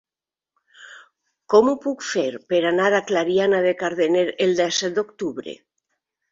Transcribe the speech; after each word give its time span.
Com 1.55 1.69
ho 1.73 1.75
puc 1.83 2.07
fer 2.13 2.25
per 2.55 2.63
anar 2.71 2.89
a 2.95 3.03
Clariana 3.11 3.63
de 3.69 3.77
Cardener 3.85 4.27
el 4.49 4.59
disset 4.65 4.99
d'octubre? 5.01 5.59